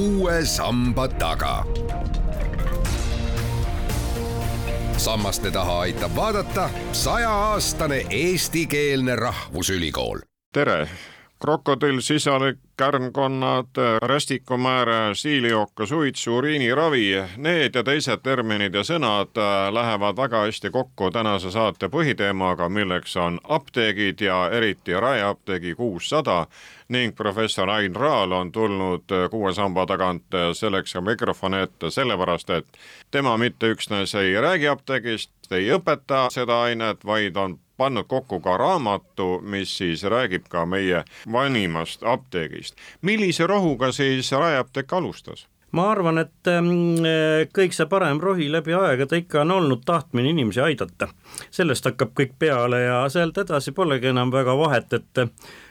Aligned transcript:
uue 0.00 0.44
samba 0.44 1.08
taga. 1.08 1.64
sammaste 4.96 5.50
taha 5.50 5.80
aitab 5.80 6.16
vaadata 6.16 6.70
sajaaastane 6.92 8.06
eestikeelne 8.10 9.16
rahvusülikool. 9.16 10.18
tere, 10.52 10.88
krokodill, 11.42 12.00
sisalik, 12.00 12.58
kärnkonnad, 12.80 13.66
rästikumääre, 14.02 15.14
siiliooka, 15.14 15.86
suitsu, 15.86 16.36
uriiniravi, 16.36 17.22
need 17.36 17.74
ja 17.74 17.82
teised 17.84 18.22
terminid 18.24 18.74
ja 18.74 18.80
sõnad 18.88 19.36
äh, 19.36 19.68
lähevad 19.72 20.16
väga 20.16 20.40
hästi 20.46 20.70
kokku 20.72 21.10
tänase 21.12 21.52
saate 21.52 21.90
põhiteemaga, 21.92 22.70
milleks 22.72 23.16
on 23.20 23.36
apteegid 23.44 24.24
ja 24.24 24.46
eriti 24.48 24.96
Raeapteegi 24.96 25.74
kuussada 25.76 26.46
ning 26.88 27.12
professor 27.16 27.68
Ain 27.70 27.96
Raal 27.96 28.32
on 28.32 28.52
tulnud 28.52 29.12
äh, 29.12 29.28
kuue 29.30 29.52
samba 29.52 29.84
tagant 29.86 30.34
äh, 30.34 30.54
selleks 30.56 30.96
ka 30.96 31.04
mikrofoni 31.04 31.60
ette, 31.66 31.90
sellepärast 31.90 32.50
et 32.56 32.80
tema 33.10 33.36
mitte 33.36 33.74
üksnes 33.74 34.16
ei 34.16 34.40
räägi 34.40 34.72
apteegist, 34.72 35.30
ei 35.52 35.70
õpeta 35.74 36.26
seda 36.32 36.62
ainet, 36.68 37.04
vaid 37.06 37.36
on 37.36 37.58
pannud 37.80 38.04
kokku 38.08 38.40
ka 38.44 38.56
raamatu, 38.60 39.38
mis 39.42 39.72
siis 39.78 40.04
räägib 40.04 40.50
ka 40.52 40.66
meie 40.66 41.04
vanimast 41.32 42.04
apteegist. 42.04 42.76
millise 43.02 43.46
rohuga 43.46 43.92
siis 43.92 44.32
Raeapteek 44.32 44.92
alustas? 44.92 45.46
ma 45.72 45.86
arvan, 45.92 46.18
et 46.18 46.50
ähm, 46.50 47.00
kõik 47.54 47.74
see 47.74 47.86
parem 47.90 48.20
rohi 48.20 48.48
läbi 48.52 48.74
aegade 48.74 49.22
ikka 49.22 49.44
on 49.44 49.54
olnud 49.54 49.84
tahtmine 49.86 50.32
inimesi 50.34 50.60
aidata. 50.60 51.08
sellest 51.50 51.86
hakkab 51.86 52.12
kõik 52.20 52.36
peale 52.38 52.82
ja 52.84 53.00
sealt 53.08 53.38
edasi 53.38 53.72
polegi 53.72 54.10
enam 54.10 54.32
väga 54.34 54.56
vahet, 54.58 54.92
et 54.92 55.24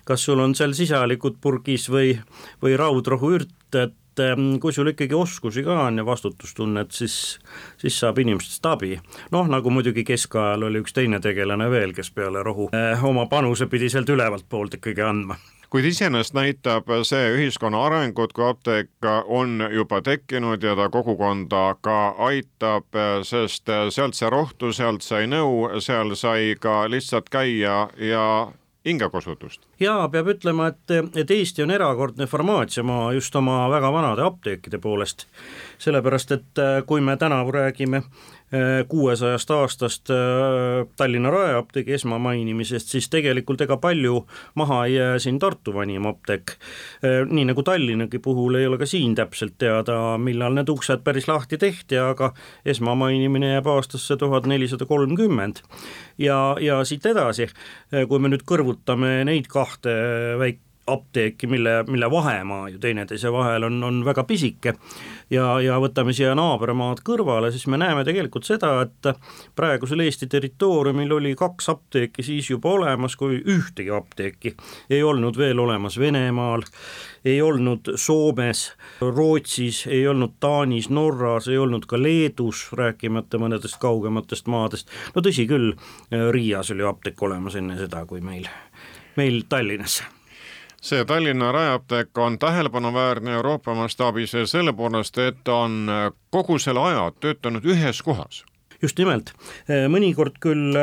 kas 0.08 0.26
sul 0.26 0.40
on 0.40 0.56
seal 0.56 0.74
sisalikud 0.74 1.38
purgis 1.42 1.90
või, 1.92 2.16
või 2.64 2.78
raudrohu 2.80 3.36
ürt, 3.38 3.76
et 4.24 4.62
kui 4.62 4.74
sul 4.76 4.92
ikkagi 4.94 5.16
oskusi 5.16 5.64
ka 5.64 5.84
on 5.88 6.02
ja 6.02 6.06
vastutustunnet, 6.06 6.92
siis, 6.92 7.38
siis 7.78 8.00
saab 8.00 8.20
inimestest 8.20 8.66
abi. 8.66 8.98
noh, 9.32 9.48
nagu 9.48 9.70
muidugi 9.74 10.04
keskajal 10.08 10.68
oli 10.70 10.84
üks 10.84 10.94
teine 10.96 11.20
tegelane 11.20 11.70
veel, 11.72 11.94
kes 11.94 12.12
peale 12.12 12.44
rohu 12.44 12.70
eh, 12.74 13.06
oma 13.06 13.26
panuse 13.32 13.68
pidi 13.68 13.90
sealt 13.90 14.10
ülevalt 14.10 14.50
poolt 14.50 14.80
ikkagi 14.80 15.06
andma 15.06 15.40
kuid 15.70 15.86
iseenesest 15.86 16.34
näitab 16.34 16.88
see 17.06 17.28
ühiskonna 17.36 17.84
arengut, 17.86 18.34
kui 18.34 18.46
apteek 18.48 19.06
on 19.26 19.62
juba 19.74 20.02
tekkinud 20.02 20.64
ja 20.66 20.76
ta 20.76 20.90
kogukonda 20.90 21.76
ka 21.86 21.98
aitab, 22.30 22.90
sest 23.24 23.70
sealt 23.94 24.18
sai 24.18 24.32
rohtu, 24.34 24.74
sealt 24.74 25.06
sai 25.06 25.28
nõu, 25.30 25.68
seal 25.84 26.16
sai 26.18 26.56
ka 26.60 26.82
lihtsalt 26.90 27.30
käia 27.30 27.84
ja 28.02 28.26
hingekosutust. 28.86 29.62
jaa, 29.80 30.08
peab 30.10 30.28
ütlema, 30.36 30.70
et, 30.72 30.96
et 31.16 31.32
Eesti 31.32 31.64
on 31.64 31.72
erakordne 31.72 32.28
farmaatsiamaa 32.28 33.14
just 33.14 33.36
oma 33.36 33.62
väga 33.70 33.92
vanade 33.94 34.24
apteekide 34.24 34.78
poolest. 34.78 35.28
sellepärast, 35.78 36.32
et 36.32 36.64
kui 36.86 37.02
me 37.02 37.18
tänavu 37.18 37.52
räägime 37.52 38.04
kuuesajast 38.88 39.52
aastast 39.52 40.10
äh, 40.10 40.88
Tallinna 40.98 41.30
Raeapteegi 41.30 41.94
esmamainimisest, 41.94 42.88
siis 42.90 43.10
tegelikult 43.10 43.62
ega 43.62 43.78
palju 43.78 44.24
maha 44.58 44.80
ei 44.86 44.96
jää 44.96 45.20
siin 45.20 45.40
Tartu 45.40 45.74
vanim 45.74 46.08
apteek. 46.10 46.56
Äh, 47.06 47.22
nii 47.30 47.46
nagu 47.52 47.64
Tallinnagi 47.64 48.20
puhul 48.20 48.58
ei 48.58 48.68
ole 48.68 48.80
ka 48.82 48.88
siin 48.90 49.14
täpselt 49.16 49.60
teada, 49.62 50.18
millal 50.18 50.58
need 50.58 50.70
uksed 50.70 51.04
päris 51.06 51.30
lahti 51.30 51.60
tehti, 51.62 52.00
aga 52.02 52.32
esmamainimine 52.66 53.54
jääb 53.54 53.70
aastasse 53.70 54.18
tuhat 54.18 54.50
nelisada 54.50 54.86
kolmkümmend. 54.86 55.62
ja, 56.18 56.56
ja 56.62 56.84
siit 56.84 57.06
edasi, 57.06 57.50
äh, 57.94 58.08
kui 58.10 58.20
me 58.20 58.34
nüüd 58.34 58.48
kõrvutame 58.50 59.22
neid 59.30 59.48
kahte 59.52 59.94
väik-, 60.42 60.66
apteeki, 60.90 61.48
mille, 61.48 61.84
mille 61.88 62.12
vahemaa 62.12 62.70
ju 62.70 62.80
teineteise 62.80 63.32
vahel 63.32 63.64
on, 63.64 63.84
on 63.84 64.06
väga 64.06 64.24
pisike 64.24 64.74
ja, 65.30 65.46
ja 65.62 65.78
võtame 65.82 66.14
siia 66.16 66.34
naabermaad 66.38 67.02
kõrvale, 67.06 67.52
siis 67.54 67.66
me 67.72 67.80
näeme 67.80 68.04
tegelikult 68.08 68.48
seda, 68.48 68.72
et 68.86 69.12
praegusel 69.58 70.04
Eesti 70.06 70.28
territooriumil 70.32 71.14
oli 71.20 71.36
kaks 71.40 71.70
apteeki 71.74 72.26
siis 72.26 72.50
juba 72.50 72.74
olemas, 72.78 73.16
kui 73.20 73.40
ühtegi 73.40 73.94
apteeki 73.96 74.56
ei 74.90 75.04
olnud 75.04 75.38
veel 75.38 75.60
olemas 75.60 76.00
Venemaal, 76.00 76.66
ei 77.26 77.42
olnud 77.42 77.94
Soomes, 77.96 78.66
Rootsis, 79.02 79.86
ei 79.88 80.06
olnud 80.08 80.38
Taanis, 80.40 80.90
Norras, 80.90 81.48
ei 81.48 81.58
olnud 81.58 81.88
ka 81.90 82.00
Leedus, 82.02 82.68
rääkimata 82.78 83.42
mõnedest 83.42 83.80
kaugematest 83.82 84.48
maadest, 84.52 84.94
no 85.16 85.26
tõsi 85.26 85.48
küll, 85.50 85.74
Riias 86.32 86.72
oli 86.74 86.86
apteek 86.88 87.22
olemas 87.24 87.60
enne 87.60 87.78
seda, 87.80 88.06
kui 88.10 88.22
meil, 88.22 88.48
meil 89.20 89.44
Tallinnas 89.50 90.02
see 90.82 91.06
Tallinna 91.06 91.52
Raeapteek 91.52 92.18
on 92.18 92.40
tähelepanuväärne 92.40 93.34
Euroopa 93.34 93.76
mastaabis 93.76 94.36
selle 94.46 94.74
poolest, 94.74 95.18
et 95.18 95.48
on 95.48 95.92
kogu 96.30 96.60
selle 96.60 96.80
aja 96.80 97.12
töötanud 97.20 97.66
ühes 97.66 98.04
kohas 98.04 98.46
just 98.82 99.00
nimelt, 99.00 99.34
mõnikord 99.92 100.38
küll 100.44 100.76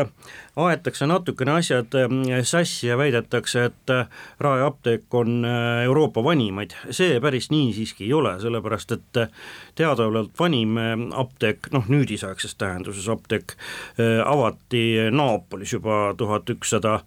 aetakse 0.57 1.07
natukene 1.09 1.57
asjad 1.59 1.93
sassi 2.49 2.89
ja 2.91 2.97
väidetakse, 2.99 3.65
et 3.71 3.93
Raeapteek 4.41 5.15
on 5.15 5.45
Euroopa 5.85 6.25
vanimaid, 6.25 6.75
see 6.91 7.21
päris 7.21 7.51
nii 7.53 7.73
siiski 7.77 8.07
ei 8.09 8.13
ole, 8.17 8.37
sellepärast 8.41 8.97
et 8.97 9.23
teadaolevalt 9.77 10.37
vanim 10.41 10.77
apteek, 11.17 11.71
noh 11.77 11.89
nüüdisaegses 11.93 12.57
tähenduses 12.61 13.09
apteek, 13.13 13.57
avati 14.25 14.87
Naapolis 15.13 15.77
juba 15.77 16.15
tuhat 16.17 16.49
ükssada 16.57 17.01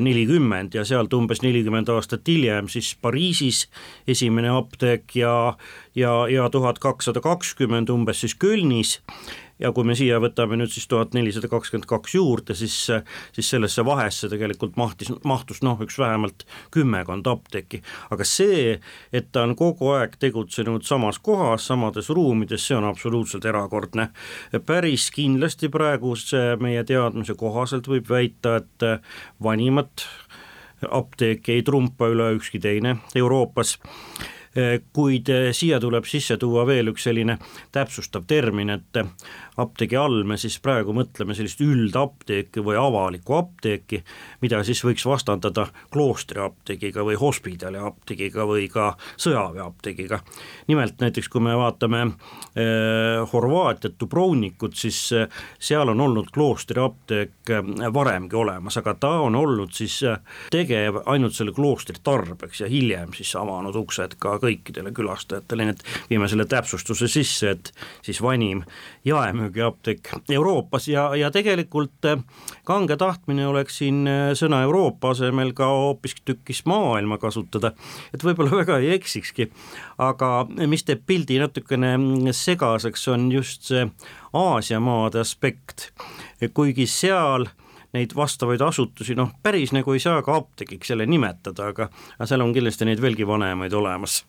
nelikümmend 0.00 0.74
ja 0.74 0.84
sealt 0.86 1.14
umbes 1.16 1.42
nelikümmend 1.42 1.88
aastat 1.90 2.28
hiljem 2.28 2.68
siis 2.70 2.92
Pariisis 3.02 3.64
esimene 4.06 4.52
apteek 4.54 5.16
ja 5.18 5.56
ja, 5.94 6.12
ja 6.28 6.48
tuhat 6.50 6.78
kakssada 6.78 7.20
kakskümmend 7.20 7.90
umbes 7.90 8.20
siis 8.22 8.34
Kölnis 8.34 9.00
ja 9.60 9.72
kui 9.76 9.84
me 9.86 9.94
siia 9.98 10.20
võtame 10.22 10.58
nüüd 10.60 10.72
siis 10.72 10.88
tuhat 10.90 11.14
nelisada 11.16 11.50
kakskümmend 11.52 11.88
kaks 11.90 12.14
juurde, 12.16 12.56
siis, 12.58 12.76
siis 13.36 13.50
sellesse 13.52 13.84
vahesse 13.86 14.30
tegelikult 14.32 14.78
mahtis, 14.80 15.12
mahtus 15.24 15.62
noh, 15.66 15.78
üks 15.84 15.98
vähemalt 16.00 16.46
kümmekond 16.74 17.28
apteeki. 17.30 17.82
aga 18.10 18.26
see, 18.26 18.78
et 19.12 19.30
ta 19.32 19.44
on 19.46 19.54
kogu 19.58 19.92
aeg 19.96 20.16
tegutsenud 20.20 20.86
samas 20.88 21.18
kohas, 21.18 21.68
samades 21.70 22.10
ruumides, 22.10 22.66
see 22.66 22.76
on 22.76 22.88
absoluutselt 22.88 23.44
erakordne. 23.44 24.10
päris 24.66 25.10
kindlasti 25.14 25.68
praeguse 25.68 26.56
meie 26.60 26.84
teadmise 26.84 27.34
kohaselt 27.34 27.88
võib 27.88 28.08
väita, 28.10 28.56
et 28.56 28.88
vanimat 29.42 30.06
apteeki 30.90 31.58
ei 31.58 31.62
trumpa 31.62 32.08
üle 32.08 32.30
ükski 32.38 32.60
teine 32.60 32.96
Euroopas 33.14 33.78
kuid 34.92 35.28
siia 35.54 35.78
tuleb 35.80 36.06
sisse 36.10 36.34
tuua 36.40 36.64
veel 36.66 36.90
üks 36.90 37.04
selline 37.06 37.36
täpsustav 37.72 38.24
termin, 38.26 38.70
et 38.74 38.98
apteegi 39.60 39.96
all 39.98 40.24
me 40.26 40.36
siis 40.40 40.56
praegu 40.62 40.94
mõtleme 40.96 41.34
sellist 41.36 41.60
üldapteeki 41.64 42.62
või 42.64 42.78
avalikku 42.80 43.36
apteeki, 43.36 44.02
mida 44.42 44.62
siis 44.66 44.82
võiks 44.84 45.04
vastandada 45.06 45.66
kloostriapteegiga 45.92 47.04
või 47.06 47.18
hospidali 47.20 47.80
apteegiga 47.80 48.46
või 48.48 48.68
ka 48.72 48.94
sõjaväeapteegiga. 49.20 50.20
nimelt 50.68 51.00
näiteks, 51.00 51.28
kui 51.28 51.40
me 51.40 51.56
vaatame 51.56 52.02
eh, 52.06 53.20
Horvaatiat, 53.32 53.98
Dubrovnikut, 54.00 54.74
siis 54.76 55.12
eh, 55.12 55.28
seal 55.58 55.88
on 55.88 56.00
olnud 56.00 56.30
kloostriapteek 56.34 57.50
eh, 57.50 57.72
varemgi 57.94 58.36
olemas, 58.36 58.76
aga 58.80 58.94
ta 58.94 59.12
on 59.26 59.36
olnud 59.36 59.74
siis 59.76 60.02
eh, 60.02 60.18
tegev 60.50 61.02
ainult 61.06 61.36
selle 61.36 61.52
kloostri 61.52 62.00
tarbeks 62.02 62.64
ja 62.64 62.70
hiljem 62.70 63.14
siis 63.16 63.34
avanud 63.36 63.76
uksed 63.76 64.16
ka 64.18 64.38
kõikidele 64.40 64.94
külastajatele, 64.96 65.68
nii 65.68 65.76
et 65.76 65.84
viime 66.10 66.28
selle 66.30 66.48
täpsustuse 66.50 67.08
sisse, 67.10 67.54
et 67.54 67.72
siis 68.06 68.22
vanim 68.24 68.64
jaemüük 69.04 69.50
müügiapteek 69.50 70.08
Euroopas 70.30 70.88
ja, 70.88 71.10
ja 71.16 71.30
tegelikult 71.30 72.04
äh, 72.04 72.22
kange 72.64 72.96
tahtmine 72.96 73.46
oleks 73.46 73.80
siin 73.80 74.06
äh, 74.06 74.32
sõna 74.38 74.62
Euroopa 74.62 75.10
asemel 75.10 75.52
ka 75.56 75.66
hoopistükkis 75.66 76.64
maailma 76.70 77.18
kasutada, 77.18 77.72
et 78.14 78.24
võib-olla 78.24 78.62
väga 78.62 78.78
ei 78.78 78.94
eksikski, 78.94 79.50
aga 79.98 80.46
mis 80.66 80.84
teeb 80.86 81.02
pildi 81.06 81.40
natukene 81.42 81.96
segaseks, 82.32 83.08
on 83.08 83.30
just 83.32 83.70
see 83.70 83.88
Aasia 84.32 84.78
maade 84.80 85.18
aspekt, 85.24 85.90
kuigi 86.54 86.86
seal 86.86 87.48
neid 87.92 88.14
vastavaid 88.16 88.60
asutusi 88.62 89.14
noh, 89.18 89.32
päris 89.42 89.72
nagu 89.76 89.92
ei 89.92 90.02
saa 90.02 90.22
ka 90.22 90.36
apteegiks 90.36 90.90
jälle 90.90 91.06
nimetada, 91.06 91.72
aga, 91.72 91.88
aga 92.18 92.28
seal 92.28 92.44
on 92.44 92.54
kindlasti 92.54 92.88
neid 92.88 93.02
veelgi 93.02 93.26
vanemaid 93.26 93.72
olemas 93.72 94.22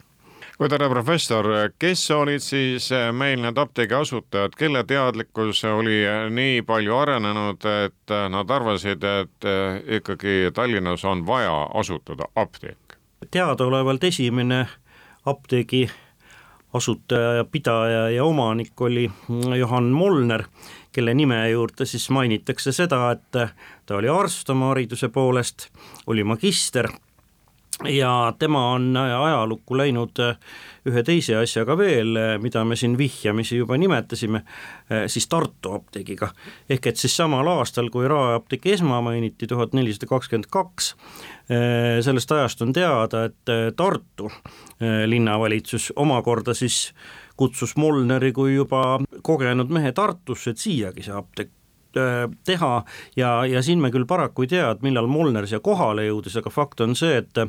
kuid 0.61 0.75
härra 0.75 0.89
professor, 0.89 1.47
kes 1.81 2.03
olid 2.13 2.43
siis 2.45 2.91
eh, 2.93 3.07
meil 3.17 3.39
need 3.41 3.57
apteegi 3.57 3.95
asutajad, 3.97 4.53
kelle 4.53 4.83
teadlikkus 4.85 5.63
oli 5.65 6.03
eh, 6.05 6.27
nii 6.29 6.59
palju 6.67 6.93
arenenud, 6.99 7.65
et 7.65 8.13
eh, 8.13 8.27
nad 8.29 8.53
arvasid, 8.53 9.01
et 9.01 9.49
ikkagi 9.97 10.51
Tallinnas 10.53 11.05
on 11.05 11.25
vaja 11.25 11.55
asutada 11.73 12.29
apteek? 12.35 12.77
teadaolevalt 13.31 14.03
esimene 14.03 14.67
apteegi 15.25 15.87
asutaja 16.73 17.33
ja 17.39 17.43
pidaja 17.45 18.09
ja 18.09 18.23
omanik 18.25 18.81
oli 18.81 19.11
Johann 19.57 19.89
Molner, 19.93 20.43
kelle 20.91 21.13
nime 21.13 21.49
juurde 21.49 21.85
siis 21.85 22.09
mainitakse 22.09 22.71
seda, 22.75 23.11
et 23.11 23.31
ta 23.85 23.95
oli 23.95 24.09
arst 24.11 24.49
oma 24.49 24.71
hariduse 24.73 25.09
poolest, 25.09 25.69
oli 26.07 26.23
magister 26.23 26.89
ja 27.85 28.33
tema 28.39 28.71
on 28.71 28.97
ajalukku 28.97 29.77
läinud 29.77 30.19
äh, 30.19 30.37
ühe 30.87 31.03
teise 31.03 31.35
asjaga 31.39 31.77
veel, 31.77 32.15
äh, 32.17 32.33
mida 32.41 32.63
me 32.65 32.75
siin 32.75 32.97
vihjamisi 32.97 33.57
juba 33.57 33.77
nimetasime, 33.77 34.43
äh, 34.91 35.05
siis 35.07 35.27
Tartu 35.27 35.73
apteegiga. 35.73 36.31
ehk 36.69 36.87
et 36.87 36.97
siis 36.97 37.15
samal 37.17 37.47
aastal, 37.47 37.89
kui 37.89 38.07
Raeapteeki 38.07 38.73
esma 38.73 39.01
mainiti, 39.01 39.47
tuhat 39.47 39.73
nelisada 39.73 40.09
kakskümmend 40.09 40.49
kaks, 40.51 40.95
sellest 42.01 42.31
ajast 42.31 42.61
on 42.61 42.73
teada, 42.73 43.25
et 43.27 43.75
Tartu 43.75 44.29
linnavalitsus 45.05 45.91
omakorda 45.95 46.53
siis 46.53 46.93
kutsus 47.35 47.75
Molneri 47.75 48.31
kui 48.31 48.55
juba 48.55 48.99
kogenud 49.21 49.73
mehe 49.73 49.91
Tartusse, 49.91 50.53
et 50.53 50.61
siiagi 50.63 51.03
see 51.03 51.17
apteek 51.17 51.51
Äh, 51.51 51.60
teha 52.45 52.71
ja, 53.17 53.29
ja 53.45 53.61
siin 53.61 53.81
me 53.81 53.91
küll 53.91 54.07
paraku 54.07 54.45
ei 54.45 54.51
tea, 54.51 54.69
et 54.71 54.83
millal 54.85 55.09
Molnar 55.11 55.47
siia 55.49 55.61
kohale 55.63 56.05
jõudis, 56.07 56.37
aga 56.39 56.51
fakt 56.53 56.83
on 56.85 56.95
see, 56.97 57.21
et 57.21 57.41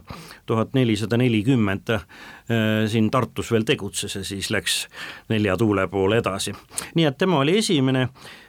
tuhat 0.47 0.75
nelisada 0.77 1.19
nelikümmend 1.21 1.93
äh, 1.95 2.07
siin 2.91 3.11
Tartus 3.13 3.53
veel 3.53 3.67
tegutses 3.69 4.17
ja 4.19 4.25
siis 4.27 4.51
läks 4.55 4.87
nelja 5.33 5.57
tuule 5.61 5.87
poole 5.91 6.21
edasi. 6.23 6.55
nii 6.95 7.07
et 7.09 7.19
tema 7.19 7.43
oli 7.43 7.59
esimene, 7.63 8.09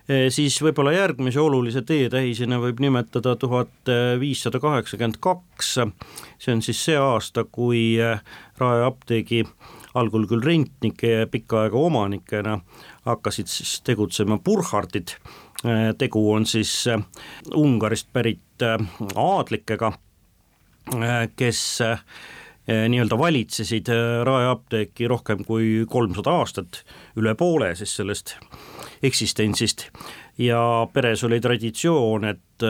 äh, 0.10 0.28
siis 0.34 0.60
võib-olla 0.64 0.96
järgmise 0.96 1.42
olulise 1.42 1.86
teetähisena 1.88 2.60
võib 2.64 2.82
nimetada 2.84 3.36
tuhat 3.36 3.94
viissada 4.20 4.60
kaheksakümmend 4.60 5.22
kaks, 5.24 5.78
see 6.40 6.56
on 6.56 6.62
siis 6.66 6.86
see 6.90 6.98
aasta, 7.00 7.46
kui 7.46 7.96
Rae 8.58 8.84
apteegi 8.86 9.44
algul 9.98 10.26
küll 10.30 10.42
rentnike 10.42 11.10
ja 11.10 11.30
pikka 11.30 11.64
aega 11.64 11.78
omanikena 11.78 12.60
hakkasid 13.06 13.50
siis 13.52 13.80
tegutsema 13.86 14.40
Burkhardid 14.42 15.18
Äh, 15.18 15.53
tegu 15.98 16.24
on 16.34 16.46
siis 16.46 16.88
äh, 16.88 17.04
Ungarist 17.56 18.10
pärit 18.14 18.62
äh, 18.62 18.78
aadlikega, 19.16 19.94
kes 21.40 21.60
nii-öelda 22.68 23.16
valitsesid 23.18 23.88
Rae 24.28 24.50
apteeki 24.52 25.08
rohkem 25.08 25.46
kui 25.48 25.86
kolmsada 25.88 26.34
aastat, 26.42 26.82
üle 27.16 27.32
poole 27.40 27.70
siis 27.80 27.94
sellest 27.96 28.34
eksistentsist. 29.04 29.86
Ja 30.38 30.60
peres 30.94 31.24
oli 31.24 31.40
traditsioon, 31.40 32.28
et 32.34 32.68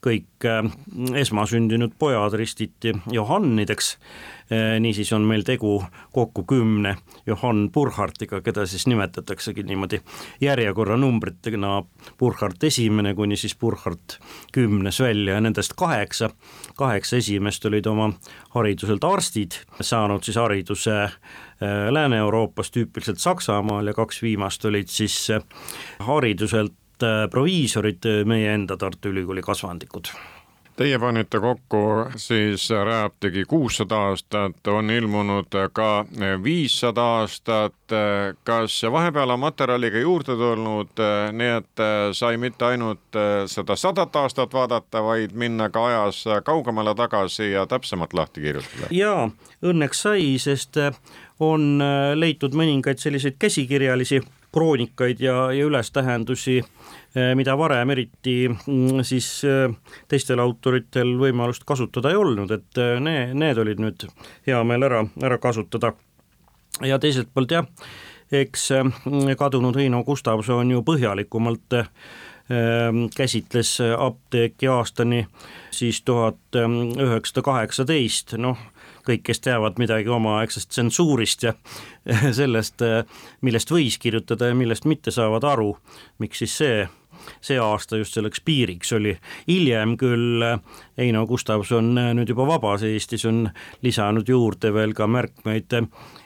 kõik 0.00 0.46
esmasündinud 1.14 1.92
pojad 1.98 2.34
ristiti 2.38 2.94
Johannideks. 3.12 3.98
Äh, 4.52 4.80
niisiis 4.80 5.12
on 5.12 5.22
meil 5.28 5.44
tegu 5.46 5.76
kokku 6.12 6.42
kümne 6.48 6.96
Johann 7.26 7.68
Burkhardtiga, 7.72 8.40
keda 8.42 8.64
siis 8.66 8.86
nimetataksegi 8.90 9.62
niimoodi 9.62 10.00
järjekorranumbritena 10.40 11.82
Burkhard 12.18 12.64
esimene 12.66 13.14
kuni 13.14 13.36
siis 13.36 13.54
Burkhard 13.56 14.16
kümnes 14.52 15.00
välja 15.00 15.36
ja 15.36 15.40
nendest 15.40 15.76
kaheksa, 15.78 16.30
kaheksa 16.76 17.20
esimest 17.20 17.64
olid 17.70 17.86
oma 17.86 18.10
hariduselt 18.56 19.04
arstid, 19.04 19.60
saanud 19.80 20.26
siis 20.26 20.40
hariduse 20.40 20.96
äh, 21.02 21.12
Lääne-Euroopas, 21.90 22.72
tüüpiliselt 22.74 23.22
Saksamaal 23.22 23.86
ja 23.86 23.94
kaks 23.94 24.22
viimast 24.22 24.64
olid 24.64 24.88
siis 24.88 25.28
äh, 25.30 25.44
hariduselt 27.00 27.30
proviisorid, 27.30 28.04
meie 28.26 28.54
enda 28.54 28.76
Tartu 28.76 29.08
Ülikooli 29.08 29.42
kasvandikud 29.42 30.10
Teie 30.80 30.98
panite 30.98 31.40
kokku 31.40 32.06
siis 32.16 32.70
Rääapteegi 32.70 33.44
kuussada 33.44 33.96
aastat, 34.08 34.66
on 34.66 34.90
ilmunud 34.90 35.52
ka 35.72 36.06
viissada 36.42 37.02
aastat. 37.02 37.74
kas 38.44 38.82
vahepeal 38.92 39.30
on 39.30 39.40
materjali 39.40 39.90
ka 39.90 39.98
juurde 39.98 40.36
tulnud, 40.36 41.02
nii 41.32 41.50
et 41.56 41.84
sai 42.12 42.36
mitte 42.36 42.64
ainult 42.64 43.18
seda 43.46 43.76
sadat 43.76 44.16
aastat 44.16 44.54
vaadata, 44.54 45.02
vaid 45.02 45.32
minna 45.32 45.68
ka 45.68 45.84
ajas 45.86 46.24
kaugemale 46.44 46.94
tagasi 46.94 47.52
ja 47.52 47.66
täpsemalt 47.66 48.14
lahti 48.14 48.40
kirjutada? 48.40 48.88
jaa, 48.90 49.30
õnneks 49.62 50.02
sai, 50.02 50.38
sest 50.38 50.80
on 51.40 51.82
leitud 52.14 52.56
mõningaid 52.56 53.02
selliseid 53.02 53.36
käsikirjalisi 53.38 54.22
kroonikaid 54.52 55.20
ja, 55.22 55.52
ja 55.54 55.66
ülestähendusi 55.66 56.60
Eh, 57.14 57.32
mida 57.34 57.56
varem 57.58 57.90
eriti 57.90 58.34
mm, 58.46 59.00
siis 59.02 59.26
eh, 59.42 59.72
teistel 60.08 60.38
autoritel 60.38 61.16
võimalust 61.18 61.64
kasutada 61.66 62.12
ei 62.12 62.18
olnud, 62.20 62.52
et 62.54 62.78
eh, 62.78 63.00
need, 63.02 63.32
need 63.34 63.58
olid 63.58 63.82
nüüd 63.82 64.04
hea 64.46 64.60
meel 64.62 64.86
ära, 64.86 65.00
ära 65.18 65.40
kasutada. 65.42 65.90
ja 66.86 67.00
teiselt 67.02 67.32
poolt 67.34 67.50
jah, 67.50 67.66
eks 68.30 68.68
kadunud 69.38 69.74
Heino 69.76 70.04
Gustavson 70.06 70.70
ju 70.70 70.84
põhjalikumalt 70.86 71.82
käsitles 73.14 73.76
apteeki 73.80 74.66
aastani 74.70 75.24
siis 75.74 76.00
tuhat 76.02 76.56
üheksasada 76.58 77.42
kaheksateist, 77.46 78.34
noh 78.38 78.58
kõik, 79.06 79.24
kes 79.28 79.42
teavad 79.44 79.80
midagi 79.80 80.08
omaaegsest 80.12 80.70
tsensuurist 80.70 81.48
ja 81.48 81.54
sellest, 82.38 82.84
millest 83.40 83.72
võis 83.72 83.98
kirjutada 83.98 84.50
ja 84.50 84.58
millest 84.58 84.88
mitte, 84.90 85.14
saavad 85.14 85.46
aru, 85.48 85.74
miks 86.22 86.44
siis 86.44 86.56
see 86.62 86.88
see 87.40 87.58
aasta 87.58 88.00
just 88.00 88.14
selleks 88.14 88.40
piiriks 88.44 88.92
oli. 88.92 89.16
hiljem 89.48 89.96
küll 90.00 90.44
Eino 90.98 91.26
Gustavson 91.26 91.94
nüüd 91.94 92.28
juba 92.28 92.46
vabas 92.46 92.82
Eestis 92.86 93.24
on 93.28 93.48
lisanud 93.82 94.28
juurde 94.28 94.72
veel 94.74 94.94
ka 94.94 95.06
märkmeid 95.06 95.76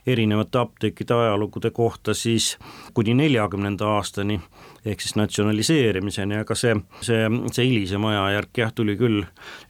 erinevate 0.06 0.58
apteekide 0.58 1.14
ajalugude 1.14 1.70
kohta 1.70 2.14
siis 2.14 2.56
kuni 2.94 3.14
neljakümnenda 3.14 3.88
aastani 3.96 4.41
ehk 4.85 5.00
siis 5.00 5.17
natsionaliseerimiseni, 5.17 6.37
aga 6.44 6.55
see, 6.58 6.75
see, 7.00 7.29
see 7.52 7.69
hilisem 7.70 8.05
ajajärk 8.05 8.61
jah, 8.61 8.73
tuli 8.76 8.99
küll 9.00 9.23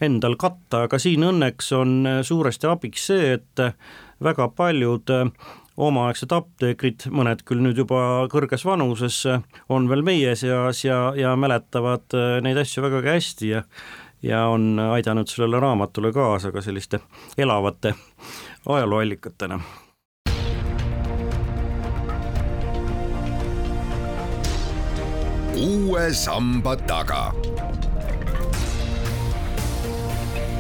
endal 0.03 0.35
katta, 0.41 0.85
aga 0.88 0.99
siin 0.99 1.23
õnneks 1.29 1.71
on 1.79 2.09
suuresti 2.26 2.67
abiks 2.71 3.06
see, 3.12 3.37
et 3.38 3.65
väga 4.25 4.49
paljud 4.56 5.15
omaaegsed 5.76 6.32
apteekrid, 6.32 7.09
mõned 7.11 7.43
küll 7.47 7.62
nüüd 7.65 7.81
juba 7.82 8.29
kõrges 8.32 8.65
vanuses, 8.67 9.25
on 9.69 9.88
veel 9.91 10.05
meie 10.06 10.37
seas 10.38 10.85
ja, 10.85 11.12
ja 11.19 11.35
mäletavad 11.37 12.15
äh, 12.15 12.38
neid 12.44 12.61
asju 12.62 12.87
vägagi 12.87 13.15
hästi 13.17 13.53
ja 13.56 13.65
ja 14.25 14.47
on 14.49 14.79
aidanud 14.81 15.29
sellele 15.29 15.61
raamatule 15.61 16.12
kaasa 16.12 16.53
ka 16.53 16.62
selliste 16.62 17.00
elavate 17.38 17.94
ajalooallikatena. 18.69 19.61
uue 25.55 26.12
samba 26.12 26.76
taga 26.76 27.32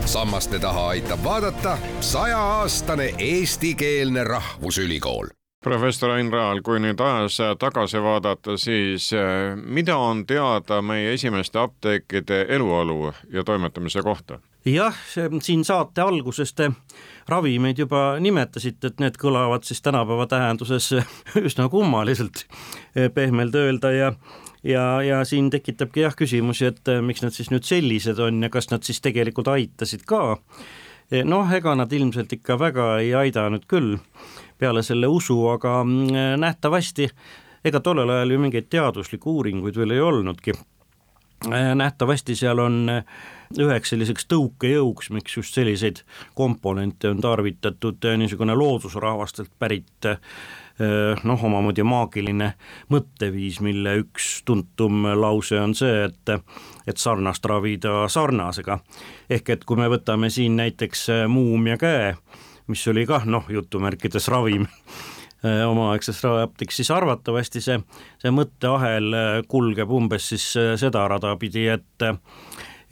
sammaste 0.04 0.58
taha 0.58 0.88
aitab 0.88 1.24
vaadata 1.24 1.78
sajaaastane 2.00 3.14
eestikeelne 3.18 4.24
rahvusülikool 4.24 5.26
professor 5.64 6.10
Ain 6.10 6.32
Raal, 6.32 6.60
kui 6.60 6.76
nüüd 6.80 7.00
ajas 7.00 7.38
tagasi 7.58 8.02
vaadata, 8.04 8.58
siis 8.60 9.08
eh, 9.16 9.54
mida 9.56 9.96
on 9.96 10.26
teada 10.28 10.82
meie 10.84 11.14
esimeste 11.14 11.58
apteekide 11.58 12.44
eluolu 12.48 13.14
ja 13.32 13.44
toimetamise 13.44 14.02
kohta? 14.02 14.38
jah, 14.64 14.96
siin 15.42 15.64
saate 15.64 16.00
alguses 16.00 16.52
te 16.56 16.70
ravimeid 17.28 17.78
juba 17.78 18.18
nimetasite, 18.20 18.92
et 18.92 19.00
need 19.00 19.16
kõlavad 19.20 19.64
siis 19.64 19.80
tänapäeva 19.84 20.26
tähenduses 20.28 20.90
üsna 21.48 21.68
kummaliselt, 21.72 22.44
eh, 22.94 23.08
pehmelt 23.14 23.56
öelda 23.56 23.92
ja 23.92 24.12
ja, 24.64 25.02
ja 25.02 25.24
siin 25.24 25.50
tekitabki 25.50 26.04
jah 26.04 26.16
küsimusi, 26.16 26.70
et 26.72 26.88
äh, 26.88 27.02
miks 27.04 27.22
nad 27.24 27.36
siis 27.36 27.52
nüüd 27.52 27.66
sellised 27.68 28.18
on 28.22 28.42
ja 28.42 28.50
kas 28.52 28.70
nad 28.72 28.86
siis 28.86 29.00
tegelikult 29.04 29.52
aitasid 29.52 30.06
ka. 30.08 30.40
Eh, 31.12 31.24
noh, 31.24 31.48
ega 31.52 31.74
nad 31.76 31.92
ilmselt 31.92 32.32
ikka 32.32 32.56
väga 32.58 32.88
ei 33.04 33.12
aidanud 33.14 33.66
küll 33.68 33.98
peale 34.58 34.82
selle 34.82 35.10
usu, 35.10 35.36
aga 35.52 35.82
mm, 35.84 36.40
nähtavasti 36.40 37.10
ega 37.64 37.80
tollel 37.80 38.10
ajal 38.14 38.34
ju 38.34 38.40
mingeid 38.40 38.70
teaduslikke 38.72 39.28
uuringuid 39.28 39.76
veel 39.76 39.96
ei 39.96 40.00
olnudki. 40.00 40.54
Eh, 41.52 41.70
nähtavasti 41.76 42.36
seal 42.38 42.62
on 42.64 42.88
eh, 42.88 43.04
üheks 43.60 43.92
selliseks 43.92 44.24
tõukejõuks, 44.32 45.12
miks 45.12 45.36
just 45.36 45.54
selliseid 45.54 46.00
komponente 46.34 47.12
on 47.12 47.20
tarvitatud, 47.20 48.08
niisugune 48.16 48.56
loodusrahvastelt 48.56 49.52
pärit 49.58 50.08
noh, 51.24 51.44
omamoodi 51.46 51.84
maagiline 51.86 52.50
mõtteviis, 52.90 53.60
mille 53.62 53.92
üks 54.00 54.42
tuntum 54.46 55.06
lause 55.14 55.60
on 55.60 55.74
see, 55.78 56.08
et 56.08 56.34
et 56.86 57.00
sarnast 57.00 57.44
ravida 57.46 58.08
sarnasega. 58.08 58.78
ehk 59.30 59.50
et 59.50 59.64
kui 59.64 59.76
me 59.76 59.88
võtame 59.88 60.30
siin 60.30 60.56
näiteks 60.56 61.06
muumia 61.28 61.78
käe, 61.78 62.14
mis 62.66 62.86
oli 62.88 63.06
kah 63.06 63.24
noh, 63.26 63.46
jutumärkides 63.48 64.28
ravim 64.28 64.66
omaaegses 65.44 66.22
raviapteegis, 66.24 66.76
siis 66.76 66.90
arvatavasti 66.90 67.60
see, 67.60 67.80
see 68.18 68.30
mõtteahel 68.32 69.44
kulgeb 69.48 69.90
umbes 69.92 70.28
siis 70.32 70.46
seda 70.80 71.08
rada 71.08 71.36
pidi, 71.36 71.66
et 71.68 72.06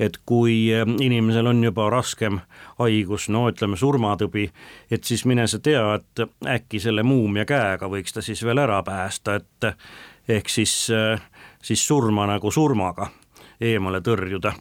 et 0.02 0.18
kui 0.26 0.56
eh, 0.75 0.87
inimesel 1.04 1.47
on 1.47 1.62
juba 1.64 1.88
raskem 1.92 2.40
haigus, 2.80 3.28
no 3.32 3.47
ütleme 3.50 3.78
surmatõbi, 3.78 4.49
et 4.90 5.04
siis 5.04 5.25
mine 5.28 5.47
sa 5.47 5.61
tea, 5.62 5.85
et 5.99 6.25
äkki 6.56 6.80
selle 6.82 7.04
muumia 7.06 7.47
käega 7.49 7.90
võiks 7.90 8.14
ta 8.14 8.25
siis 8.25 8.42
veel 8.47 8.62
ära 8.62 8.82
päästa, 8.87 9.38
et 9.40 9.73
ehk 10.28 10.50
siis, 10.50 10.75
eh, 10.90 11.21
siis 11.62 11.87
surma 11.87 12.26
nagu 12.30 12.50
surmaga 12.50 13.11
eemale 13.62 14.02
tõrjuda 14.02 14.54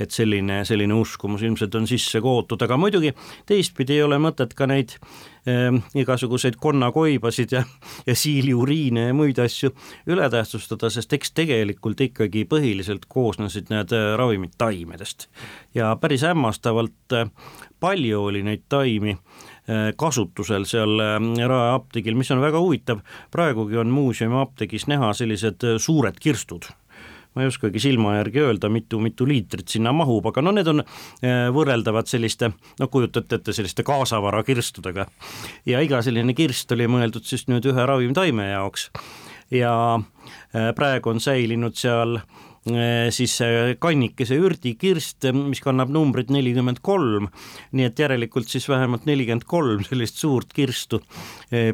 et 0.00 0.14
selline, 0.14 0.62
selline 0.68 0.94
uskumus 0.96 1.42
ilmselt 1.44 1.74
on 1.78 1.86
sisse 1.88 2.20
kootud, 2.24 2.62
aga 2.64 2.78
muidugi 2.80 3.12
teistpidi 3.48 3.98
ei 3.98 4.04
ole 4.06 4.18
mõtet 4.22 4.54
ka 4.56 4.68
neid 4.70 4.96
äh, 4.96 5.76
igasuguseid 5.98 6.56
konnakoibasid 6.60 7.52
ja, 7.56 7.64
ja 8.06 8.16
siiliuriine 8.16 9.08
ja 9.10 9.16
muid 9.16 9.40
asju 9.42 9.72
üle 10.10 10.30
tähtsustada, 10.32 10.90
sest 10.92 11.12
eks 11.16 11.34
tegelikult 11.36 12.00
ikkagi 12.06 12.46
põhiliselt 12.50 13.06
koosnesid 13.08 13.72
need 13.72 13.94
äh, 13.96 14.12
ravimid 14.20 14.56
taimedest. 14.58 15.28
ja 15.74 15.94
päris 16.00 16.24
hämmastavalt 16.26 17.16
äh, 17.16 17.30
palju 17.80 18.24
oli 18.30 18.42
neid 18.46 18.66
taimi 18.68 19.16
äh, 19.16 19.92
kasutusel 19.96 20.66
seal 20.68 21.00
Rae 21.00 21.72
apteegil, 21.74 22.16
mis 22.16 22.30
on 22.30 22.40
väga 22.40 22.60
huvitav, 22.60 23.04
praegugi 23.30 23.76
on 23.80 23.92
muuseumi 23.92 24.40
apteegis 24.40 24.88
näha 24.90 25.12
sellised 25.16 25.66
suured 25.78 26.20
kirstud 26.20 26.72
ma 27.34 27.44
ei 27.44 27.50
oskagi 27.50 27.82
silma 27.82 28.16
järgi 28.18 28.42
öelda, 28.42 28.70
mitu, 28.72 28.98
mitu 29.02 29.26
liitrit 29.28 29.70
sinna 29.70 29.92
mahub, 29.94 30.26
aga 30.30 30.42
no 30.42 30.54
need 30.54 30.70
on 30.70 30.82
äh, 30.82 31.46
võrreldavad 31.54 32.10
selliste, 32.10 32.52
no 32.80 32.90
kujutate 32.90 33.38
ette, 33.38 33.54
selliste 33.56 33.86
kaasavara 33.86 34.42
kirstudega. 34.46 35.06
ja 35.66 35.82
iga 35.84 36.02
selline 36.02 36.34
kirst 36.34 36.72
oli 36.74 36.90
mõeldud 36.90 37.26
siis 37.26 37.46
nüüd 37.50 37.66
ühe 37.70 37.86
ravimtaime 37.86 38.50
jaoks 38.50 38.90
ja 39.54 39.74
äh, 39.98 40.70
praegu 40.74 41.12
on 41.12 41.22
säilinud 41.22 41.78
seal 41.78 42.16
äh, 42.18 43.12
siis 43.14 43.36
kannikese 43.78 44.40
ürdikirst, 44.42 45.30
mis 45.36 45.62
kannab 45.62 45.94
numbrit 45.94 46.34
nelikümmend 46.34 46.82
kolm, 46.82 47.30
nii 47.70 47.86
et 47.92 48.02
järelikult 48.02 48.50
siis 48.50 48.66
vähemalt 48.68 49.06
nelikümmend 49.06 49.46
kolm 49.46 49.86
sellist 49.86 50.18
suurt 50.18 50.50
kirstu 50.56 50.98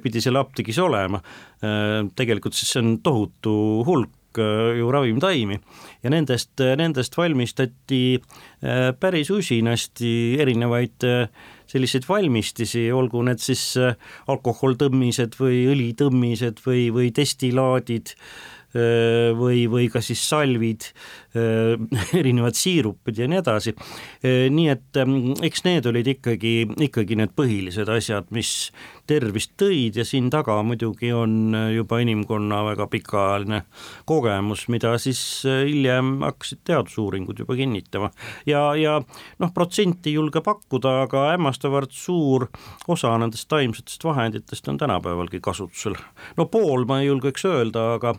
pidi 0.04 0.20
seal 0.20 0.36
apteegis 0.36 0.78
olema. 0.84 1.18
tegelikult 2.16 2.54
siis 2.54 2.76
see 2.76 2.84
on 2.84 2.94
tohutu 3.02 3.56
hulk 3.88 4.12
Äh, 4.38 4.78
ju 4.78 4.90
ravimtaimi 4.92 5.58
ja 6.02 6.10
nendest, 6.12 6.60
nendest 6.78 7.16
valmistati 7.16 8.00
äh, 8.16 8.90
päris 9.00 9.30
usinasti 9.30 10.10
erinevaid 10.42 11.06
äh, 11.06 11.28
selliseid 11.66 12.06
valmistisi, 12.08 12.84
olgu 12.94 13.24
need 13.26 13.40
siis 13.42 13.62
alkoholtõmmised 14.30 15.34
või 15.40 15.64
õlitõmmised 15.72 16.60
või, 16.62 16.84
või 16.94 17.08
destilaadid 17.16 18.12
või, 19.38 19.64
või 19.70 19.88
ka 19.92 20.02
siis 20.04 20.22
salvid, 20.28 20.90
erinevad 22.20 22.56
siirupid 22.56 23.18
ja 23.20 23.26
nii 23.28 23.38
edasi. 23.42 23.74
nii 24.24 24.68
et 24.72 25.00
ähm, 25.02 25.34
eks 25.44 25.66
need 25.66 25.84
olid 25.90 26.08
ikkagi, 26.08 26.52
ikkagi 26.88 27.18
need 27.20 27.34
põhilised 27.36 27.90
asjad, 27.92 28.30
mis 28.32 28.70
tervist 29.06 29.52
tõid 29.60 29.98
ja 30.00 30.04
siin 30.06 30.30
taga 30.32 30.56
muidugi 30.66 31.12
on 31.14 31.54
juba 31.74 32.00
inimkonna 32.02 32.62
väga 32.70 32.86
pikaajaline 32.90 33.62
kogemus, 34.08 34.66
mida 34.72 34.94
siis 35.02 35.20
hiljem 35.44 36.16
hakkasid 36.24 36.62
teadusuuringud 36.66 37.44
juba 37.44 37.56
kinnitama. 37.58 38.10
ja, 38.48 38.62
ja 38.80 38.96
noh, 39.38 39.52
protsenti 39.54 40.10
ei 40.10 40.18
julge 40.18 40.40
pakkuda, 40.44 41.02
aga 41.06 41.26
hämmastavalt 41.32 41.92
suur 41.94 42.48
osa 42.88 43.12
nendest 43.20 43.48
taimsetest 43.52 44.04
vahenditest 44.04 44.68
on 44.72 44.78
tänapäevalgi 44.78 45.40
kasutusel. 45.40 45.94
no 46.36 46.46
pool 46.46 46.84
ma 46.88 47.00
ei 47.00 47.10
julgeks 47.10 47.44
öelda, 47.44 47.92
aga 48.00 48.16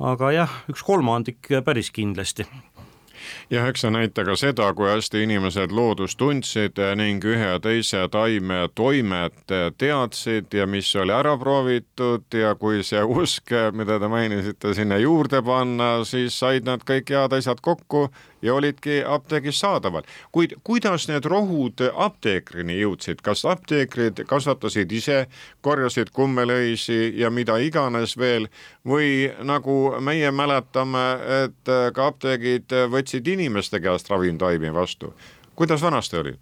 aga 0.00 0.32
jah, 0.32 0.60
üks 0.72 0.82
kolmandik 0.86 1.50
päris 1.64 1.92
kindlasti. 1.92 2.48
Jah, 3.50 3.66
eks 3.68 3.82
see 3.84 3.90
näita 3.92 4.24
ka 4.24 4.34
seda, 4.38 4.70
kui 4.74 4.88
hästi 4.88 5.24
inimesed 5.26 5.74
loodust 5.76 6.16
tundsid 6.20 6.78
ning 6.96 7.24
ühe 7.26 7.50
ja 7.52 7.58
teise 7.60 8.06
taime 8.12 8.62
toimet 8.74 9.54
teadsid 9.78 10.54
ja 10.56 10.66
mis 10.70 10.88
oli 10.96 11.12
ära 11.12 11.36
proovitud 11.38 12.38
ja 12.40 12.54
kui 12.56 12.80
see 12.86 13.02
usk, 13.04 13.52
mida 13.76 13.98
te 14.00 14.08
mainisite, 14.08 14.74
sinna 14.74 14.96
juurde 15.02 15.42
panna, 15.44 15.92
siis 16.08 16.38
said 16.40 16.68
nad 16.68 16.86
kõik 16.86 17.12
head 17.12 17.36
asjad 17.36 17.60
kokku 17.60 18.08
ja 18.42 18.54
olidki 18.54 19.02
apteegis 19.06 19.60
saadaval. 19.60 20.02
kuid 20.32 20.54
kuidas 20.64 21.08
need 21.08 21.24
rohud 21.24 21.82
apteekrini 21.94 22.80
jõudsid, 22.80 23.22
kas 23.22 23.44
apteekrid 23.44 24.24
kasvatasid 24.26 24.92
ise, 24.92 25.26
korjasid 25.60 26.10
kummelõisi 26.12 27.18
ja 27.18 27.30
mida 27.30 27.58
iganes 27.58 28.16
veel? 28.18 28.48
Või 28.86 29.30
nagu 29.44 29.96
meie 30.00 30.30
mäletame, 30.30 31.06
et 31.44 31.74
ka 31.94 32.06
apteegid 32.06 32.72
võtsid 32.90 33.28
inimeste 33.28 33.80
käest 33.80 34.10
ravimtaimi 34.10 34.72
vastu 34.74 35.12
kuidas 35.60 35.82
vanasti 35.82 36.16
oli? 36.16 36.32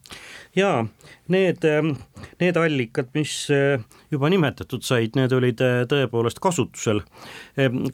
jaa, 0.57 0.87
need, 1.29 1.65
ähm, 1.65 1.97
need 2.41 2.57
allikad, 2.57 3.09
mis 3.15 3.49
äh, 3.51 3.83
juba 4.11 4.31
nimetatud 4.31 4.85
said, 4.87 5.17
need 5.19 5.33
olid 5.35 5.59
äh, 5.65 5.81
tõepoolest 5.91 6.39
kasutusel. 6.43 7.03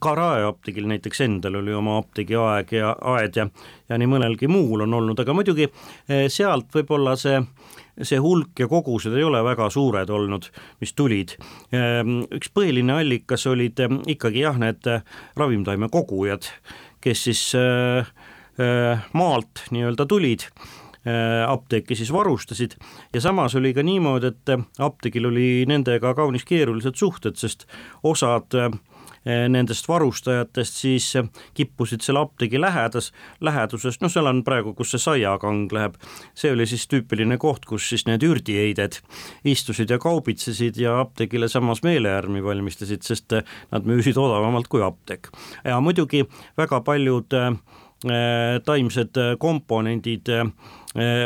Ka 0.01 0.13
Rae 0.19 0.45
apteegil 0.45 0.85
näiteks 0.91 1.25
endal 1.25 1.57
oli 1.63 1.73
oma 1.75 1.97
apteegiaeg 2.03 2.75
ja 2.77 2.93
aed 3.15 3.41
ja, 3.41 3.49
ja 3.89 4.01
nii 4.01 4.11
mõnelgi 4.11 4.51
muul 4.53 4.85
on 4.85 4.99
olnud, 5.01 5.25
aga 5.25 5.37
muidugi 5.37 5.71
äh, 5.71 6.27
sealt 6.29 6.69
võib-olla 6.77 7.17
see 7.21 7.41
see 7.95 8.19
hulk 8.19 8.59
ja 8.59 8.67
kogused 8.69 9.15
ei 9.15 9.23
ole 9.23 9.39
väga 9.47 9.69
suured 9.71 10.11
olnud, 10.11 10.49
mis 10.83 10.93
tulid. 10.99 11.37
Üks 11.71 12.51
põhiline 12.51 12.97
allikas 12.99 13.47
olid 13.47 13.79
ikkagi 14.11 14.43
jah, 14.43 14.59
need 14.59 14.83
ravimtaime 15.39 15.87
kogujad, 15.95 16.49
kes 16.99 17.23
siis 17.29 17.45
maalt 19.15 19.63
nii-öelda 19.71 20.09
tulid 20.11 20.49
Äh, 21.05 21.51
apteeki 21.51 21.93
siis 21.95 22.09
varustasid 22.13 22.79
ja 23.13 23.21
samas 23.21 23.53
oli 23.55 23.75
ka 23.77 23.83
niimoodi, 23.85 24.31
et 24.33 24.49
äh, 24.49 24.63
apteegil 24.81 25.27
oli 25.29 25.49
nendega 25.69 26.15
kaunis 26.17 26.47
keerulised 26.49 26.97
suhted, 26.97 27.37
sest 27.37 27.67
osad 28.09 28.57
äh, 28.57 28.71
nendest 29.53 29.89
varustajatest 29.89 30.81
siis 30.81 31.11
kippusid 31.57 32.01
selle 32.05 32.23
apteegi 32.25 32.61
lähedas, 32.61 33.11
läheduses, 33.45 34.01
noh, 34.01 34.13
seal 34.13 34.33
on 34.33 34.41
praegu, 34.49 34.73
kus 34.77 34.95
see 34.95 35.05
saiakang 35.05 35.69
läheb, 35.77 36.01
see 36.33 36.53
oli 36.57 36.65
siis 36.73 36.89
tüüpiline 36.89 37.37
koht, 37.41 37.69
kus 37.69 37.91
siis 37.93 38.07
need 38.09 38.25
ürdiheided 38.25 39.01
istusid 39.45 39.93
ja 39.93 40.01
kaubitsesid 40.01 40.81
ja 40.81 40.99
apteegile 41.05 41.53
samas 41.53 41.85
meelehärmi 41.85 42.45
valmistasid, 42.45 43.05
sest 43.05 43.37
nad 43.45 43.89
müüsid 43.89 44.17
odavamalt 44.21 44.73
kui 44.73 44.81
apteek. 44.85 45.29
ja 45.65 45.81
muidugi 45.85 46.25
väga 46.57 46.81
paljud 46.85 47.37
äh, 47.37 47.53
taimsed 48.65 49.19
komponendid 49.39 50.29
äh, 50.29 50.47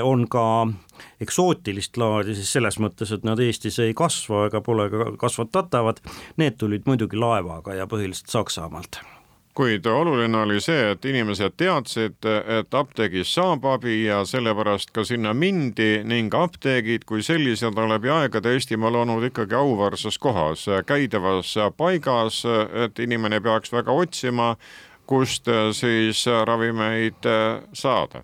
on 0.02 0.28
ka 0.30 0.66
eksootilist 1.20 1.96
laadi, 2.00 2.34
siis 2.38 2.52
selles 2.56 2.78
mõttes, 2.82 3.12
et 3.12 3.26
nad 3.26 3.40
Eestis 3.42 3.78
ei 3.82 3.94
kasva 3.96 4.46
ega 4.48 4.62
pole 4.64 4.88
ka 4.92 5.12
kasvatatavad, 5.20 6.02
need 6.40 6.58
tulid 6.58 6.88
muidugi 6.88 7.20
laevaga 7.20 7.76
ja 7.76 7.86
põhiliselt 7.90 8.32
Saksamaalt. 8.32 9.00
Kuid 9.58 9.86
oluline 9.90 10.38
oli 10.38 10.60
see, 10.62 10.92
et 10.92 11.02
inimesed 11.10 11.56
teadsid, 11.58 12.22
et 12.22 12.74
apteegis 12.78 13.32
saab 13.34 13.64
abi 13.66 14.04
ja 14.04 14.20
sellepärast 14.22 14.92
ka 14.94 15.02
sinna 15.02 15.32
mindi 15.34 16.04
ning 16.06 16.34
apteegid 16.34 17.02
kui 17.08 17.24
sellised 17.26 17.74
on 17.74 17.90
läbi 17.90 18.12
aegade 18.14 18.52
Eestimaal 18.54 19.00
olnud 19.00 19.26
ikkagi 19.26 19.58
auväärses 19.58 20.18
kohas, 20.22 20.62
käidavas 20.86 21.56
paigas, 21.76 22.44
et 22.84 23.02
inimene 23.02 23.40
peaks 23.42 23.74
väga 23.74 23.98
otsima, 24.04 24.52
kust 25.08 25.48
siis 25.72 26.26
ravimeid 26.44 27.24
saada 27.72 28.22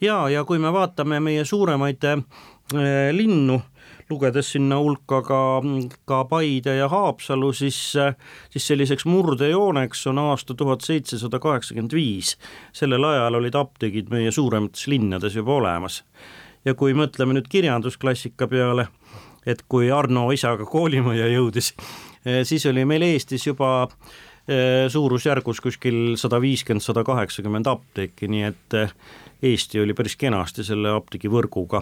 ja, 0.00 0.28
ja 0.28 0.44
kui 0.44 0.58
me 0.58 0.72
vaatame 0.72 1.20
meie 1.20 1.44
suuremaid 1.44 2.04
äh, 2.04 2.22
linnu, 3.12 3.60
lugedes 4.10 4.52
sinna 4.54 4.78
hulka 4.80 5.20
ka, 5.22 5.40
ka 6.08 6.24
Paide 6.30 6.76
ja 6.76 6.88
Haapsalu, 6.88 7.52
siis, 7.52 7.78
äh, 7.96 8.14
siis 8.50 8.66
selliseks 8.72 9.06
murdejooneks 9.06 10.06
on 10.10 10.18
aasta 10.18 10.54
tuhat 10.54 10.86
seitsesada 10.86 11.38
kaheksakümmend 11.38 11.94
viis. 11.94 12.36
sellel 12.72 13.04
ajal 13.04 13.34
olid 13.34 13.54
apteegid 13.54 14.10
meie 14.10 14.30
suuremates 14.30 14.86
linnades 14.86 15.36
juba 15.36 15.54
olemas. 15.54 16.04
ja 16.64 16.74
kui 16.74 16.94
mõtleme 16.94 17.36
nüüd 17.36 17.48
kirjandusklassika 17.48 18.48
peale, 18.48 18.88
et 19.46 19.62
kui 19.68 19.90
Arno 19.90 20.30
isaga 20.32 20.64
koolimajja 20.64 21.28
jõudis, 21.28 21.74
äh, 22.26 22.42
siis 22.48 22.66
oli 22.66 22.84
meil 22.84 23.02
Eestis 23.02 23.46
juba 23.46 23.88
suurusjärgus 24.90 25.60
kuskil 25.62 26.16
sada 26.18 26.40
viiskümmend, 26.42 26.82
sada 26.82 27.04
kaheksakümmend 27.06 27.68
apteeki, 27.70 28.26
nii 28.32 28.46
et 28.48 28.78
Eesti 29.42 29.80
oli 29.80 29.94
päris 29.96 30.16
kenasti 30.20 30.64
selle 30.64 30.90
apteegivõrguga 30.92 31.80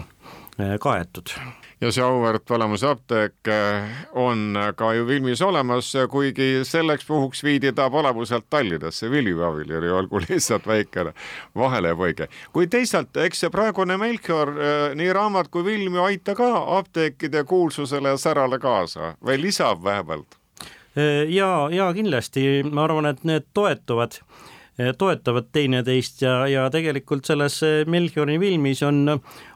eh, 0.59 0.77
kaetud. 0.79 1.33
ja 1.81 1.91
see 1.91 2.03
auväärt 2.03 2.47
Valamuse 2.49 2.87
apteek 2.87 3.51
eh, 3.51 3.97
on 4.15 4.55
ka 4.75 4.93
ju 4.95 5.07
Vilmis 5.07 5.41
olemas, 5.43 5.91
kuigi 6.09 6.63
selleks 6.63 7.03
puhuks 7.07 7.43
viidi 7.43 7.73
ta 7.75 7.89
Palavuselt 7.89 8.47
Tallinnasse, 8.49 9.11
Vilju 9.11 9.43
abil 9.43 9.75
oli, 9.75 9.91
olgu 9.91 10.23
lihtsalt 10.23 10.67
väikene 10.67 11.11
vahelepõige. 11.55 12.29
kuid 12.53 12.71
teisalt, 12.71 13.11
eks 13.17 13.43
see 13.43 13.51
praegune 13.51 13.97
Melchior, 13.97 14.55
eh, 14.55 14.95
nii 14.95 15.13
raamat 15.13 15.51
kui 15.51 15.67
film 15.67 15.99
ju 15.99 16.07
aita 16.07 16.35
ka 16.39 16.51
apteekide 16.79 17.43
kuulsusele 17.43 18.15
ja 18.15 18.17
särale 18.17 18.59
kaasa 18.59 19.17
või 19.19 19.41
lisab 19.41 19.83
vähemalt? 19.83 20.38
Ja, 21.29 21.49
ja 21.71 21.91
kindlasti 21.95 22.63
ma 22.69 22.87
arvan, 22.87 23.09
et 23.11 23.25
need 23.27 23.49
toetuvad 23.53 24.21
Eh, 24.79 24.93
toetavad 24.97 25.49
teineteist 25.51 26.21
ja, 26.23 26.33
ja 26.47 26.61
tegelikult 26.71 27.27
selles 27.27 27.57
eh, 27.67 27.81
Melchiori 27.83 28.37
filmis 28.39 28.79
on, 28.87 29.01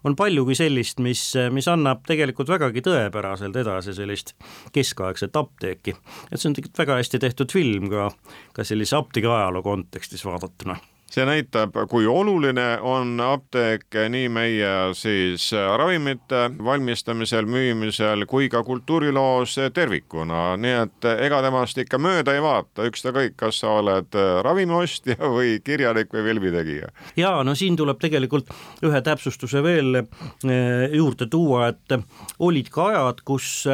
on 0.04 0.16
paljugi 0.20 0.58
sellist, 0.60 1.00
mis, 1.00 1.22
mis 1.56 1.70
annab 1.72 2.02
tegelikult 2.10 2.52
vägagi 2.52 2.84
tõepäraselt 2.84 3.56
edasi 3.62 3.96
sellist 3.96 4.34
keskaegset 4.76 5.40
apteeki. 5.40 5.96
et 6.28 6.36
see 6.36 6.50
on 6.50 6.58
tegelikult 6.58 6.84
väga 6.84 6.98
hästi 7.00 7.22
tehtud 7.24 7.56
film 7.56 7.88
ka, 7.94 8.10
ka 8.52 8.68
sellise 8.68 9.00
apteegi 9.00 9.32
ajaloo 9.32 9.64
kontekstis 9.64 10.28
vaadatuna 10.28 10.76
see 11.14 11.26
näitab, 11.30 11.76
kui 11.90 12.08
oluline 12.10 12.80
on 12.82 13.20
apteek 13.22 13.98
nii 14.10 14.30
meie 14.34 14.72
siis 14.98 15.52
ravimite 15.78 16.48
valmistamisel, 16.66 17.46
müümisel 17.46 18.26
kui 18.30 18.50
ka 18.50 18.64
kultuuriloos 18.66 19.60
tervikuna, 19.74 20.56
nii 20.58 20.74
et 20.80 21.10
ega 21.28 21.42
temast 21.46 21.78
ikka 21.84 22.00
mööda 22.02 22.34
ei 22.34 22.42
vaata, 22.42 22.88
ükskõik, 22.90 23.38
kas 23.38 23.62
sa 23.62 23.76
oled 23.82 24.18
ravimiostja 24.46 25.20
või 25.38 25.60
kirjanik 25.64 26.14
või 26.14 26.26
filmitegija. 26.32 26.90
ja 27.20 27.36
no 27.46 27.54
siin 27.56 27.78
tuleb 27.78 28.02
tegelikult 28.02 28.50
ühe 28.84 29.02
täpsustuse 29.06 29.62
veel 29.64 30.02
eh, 30.02 30.90
juurde 30.98 31.30
tuua, 31.30 31.70
et 31.74 32.00
olid 32.40 32.74
ka 32.74 32.90
ajad, 32.90 33.22
kus 33.26 33.68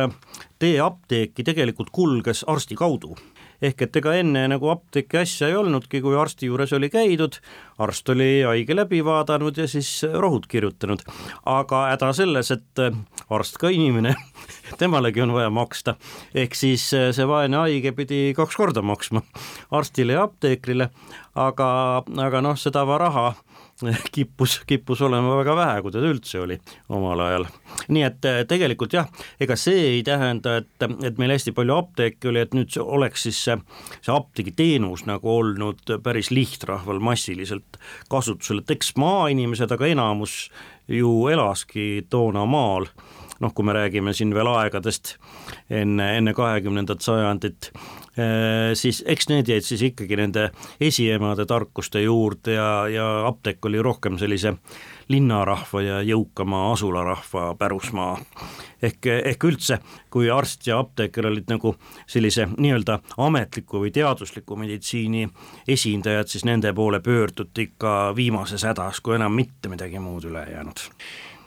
tee 0.59 0.79
apteeki 0.83 1.43
tegelikult 1.43 1.89
kulges 1.91 2.43
arsti 2.47 2.75
kaudu. 2.75 3.15
Ehk 3.61 3.81
et 3.83 3.97
ega 3.99 4.13
enne 4.15 4.45
nagu 4.47 4.69
apteeki 4.71 5.17
asja 5.19 5.49
ei 5.49 5.55
olnudki, 5.59 5.99
kui 5.99 6.15
arsti 6.15 6.47
juures 6.47 6.71
oli 6.77 6.87
käidud, 6.91 7.35
arst 7.83 8.09
oli 8.13 8.27
haige 8.47 8.75
läbi 8.75 9.01
vaadanud 9.03 9.57
ja 9.59 9.65
siis 9.67 9.89
rohud 10.13 10.47
kirjutanud. 10.47 11.03
aga 11.45 11.81
häda 11.89 12.13
selles, 12.13 12.51
et 12.55 12.79
äh, 12.79 12.95
arst 13.29 13.57
ka 13.59 13.69
inimene 13.69 14.15
temalegi 14.79 15.21
on 15.21 15.33
vaja 15.35 15.49
maksta, 15.49 15.95
ehk 16.33 16.55
siis 16.55 16.93
äh, 16.93 17.09
see 17.11 17.27
vaene 17.27 17.57
haige 17.57 17.91
pidi 17.91 18.33
kaks 18.35 18.55
korda 18.55 18.81
maksma 18.81 19.21
arstile 19.71 20.15
ja 20.15 20.23
apteekrile, 20.23 20.89
aga, 21.35 21.69
aga 22.27 22.41
noh, 22.41 22.55
seda 22.55 22.87
raha 22.97 23.33
kippus, 24.15 24.59
kippus 24.67 25.01
olema 25.01 25.37
väga 25.39 25.55
vähe, 25.55 25.81
kui 25.83 25.93
teda 25.93 26.09
üldse 26.11 26.41
oli 26.43 26.57
omal 26.95 27.23
ajal. 27.25 27.45
nii 27.87 28.05
et 28.05 28.27
eh, 28.27 28.39
tegelikult 28.49 28.95
jah, 28.95 29.07
ega 29.41 29.57
see 29.59 29.85
ei 29.95 30.01
tähenda, 30.07 30.57
et, 30.61 30.87
et 31.07 31.21
meil 31.21 31.33
hästi 31.35 31.53
palju 31.55 31.77
apteeke 31.77 32.31
oli, 32.31 32.43
et 32.43 32.57
nüüd 32.57 32.73
see 32.73 32.83
oleks 32.83 33.27
siis 33.27 33.43
see, 33.47 33.57
see 33.99 34.15
apteegiteenus 34.15 35.05
nagu 35.09 35.31
olnud 35.37 35.95
päris 36.03 36.31
lihtrahval 36.35 37.01
massiliselt 37.03 37.79
kasutusel, 38.11 38.63
et 38.63 38.75
eks 38.77 38.95
maainimesed, 38.99 39.71
aga 39.71 39.89
enamus 39.89 40.41
ju 40.89 41.29
elaski 41.31 42.05
toona 42.09 42.45
maal 42.49 42.89
noh, 43.39 43.53
kui 43.55 43.65
me 43.65 43.73
räägime 43.73 44.13
siin 44.13 44.33
veel 44.35 44.49
aegadest 44.51 45.15
enne, 45.69 46.11
enne 46.17 46.33
kahekümnendat 46.35 47.01
sajandit, 47.01 47.71
eh, 48.17 48.71
siis 48.73 49.01
eks 49.07 49.29
need 49.31 49.49
jäid 49.49 49.65
siis 49.65 49.83
ikkagi 49.91 50.19
nende 50.19 50.49
esiemade 50.81 51.45
tarkuste 51.49 52.01
juurde 52.03 52.57
ja, 52.57 52.71
ja 52.91 53.09
apteek 53.27 53.65
oli 53.65 53.81
rohkem 53.81 54.19
sellise 54.19 54.55
linnarahva 55.09 55.81
ja 55.81 56.01
jõukama 56.05 56.71
asularahva 56.73 57.55
pärusmaa. 57.57 58.19
ehk, 58.81 59.05
ehk 59.05 59.43
üldse, 59.43 59.79
kui 60.09 60.29
arst 60.31 60.67
ja 60.67 60.79
apteeker 60.79 61.27
olid 61.27 61.49
nagu 61.49 61.75
sellise 62.07 62.47
nii-öelda 62.57 62.99
ametliku 63.17 63.81
või 63.83 63.91
teadusliku 63.91 64.55
meditsiini 64.55 65.27
esindajad, 65.67 66.27
siis 66.27 66.45
nende 66.45 66.73
poole 66.73 66.99
pöörduti 66.99 67.69
ikka 67.71 68.13
viimases 68.15 68.63
hädas, 68.63 69.01
kui 69.01 69.15
enam 69.15 69.35
mitte 69.35 69.69
midagi 69.69 69.99
muud 69.99 70.29
üle 70.29 70.45
ei 70.45 70.55
jäänud 70.55 70.87